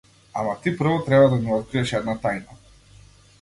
[0.33, 2.59] Ама ти прво треба да ми откриеш една тајна!